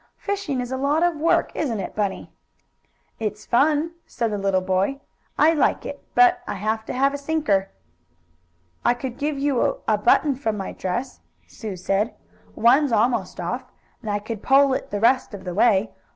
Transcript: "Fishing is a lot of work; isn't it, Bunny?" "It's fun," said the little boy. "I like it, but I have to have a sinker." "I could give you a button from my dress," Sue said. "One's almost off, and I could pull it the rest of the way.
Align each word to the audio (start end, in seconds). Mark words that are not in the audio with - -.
"Fishing 0.17 0.61
is 0.61 0.71
a 0.71 0.77
lot 0.77 1.03
of 1.03 1.17
work; 1.17 1.51
isn't 1.53 1.79
it, 1.79 1.93
Bunny?" 1.93 2.33
"It's 3.19 3.45
fun," 3.45 3.91
said 4.07 4.31
the 4.31 4.37
little 4.39 4.59
boy. 4.59 4.99
"I 5.37 5.53
like 5.53 5.85
it, 5.85 6.03
but 6.15 6.39
I 6.47 6.55
have 6.55 6.83
to 6.87 6.93
have 6.93 7.13
a 7.13 7.19
sinker." 7.19 7.69
"I 8.83 8.95
could 8.95 9.15
give 9.19 9.37
you 9.37 9.77
a 9.87 9.99
button 9.99 10.33
from 10.33 10.57
my 10.57 10.71
dress," 10.71 11.19
Sue 11.45 11.75
said. 11.77 12.15
"One's 12.55 12.91
almost 12.91 13.39
off, 13.39 13.71
and 14.01 14.09
I 14.09 14.17
could 14.17 14.41
pull 14.41 14.73
it 14.73 14.89
the 14.89 14.99
rest 14.99 15.35
of 15.35 15.43
the 15.43 15.53
way. 15.53 15.91